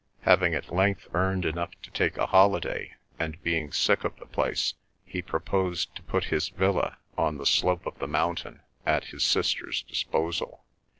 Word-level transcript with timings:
Having 0.21 0.55
at 0.55 0.73
length 0.73 1.07
earned 1.13 1.45
enough 1.45 1.79
to 1.83 1.91
take 1.91 2.17
a 2.17 2.25
holiday, 2.25 2.95
and 3.19 3.39
being 3.43 3.71
sick 3.71 4.03
of 4.03 4.15
the 4.17 4.25
place, 4.25 4.73
he 5.05 5.21
proposed 5.21 5.95
to 5.95 6.01
put 6.01 6.23
his 6.33 6.49
villa, 6.49 6.97
on 7.19 7.37
the 7.37 7.45
slope 7.45 7.85
of 7.85 7.99
the 7.99 8.07
mountain, 8.07 8.61
at 8.83 9.03
his 9.03 9.23
sister's 9.23 9.83
disposal. 9.83 10.65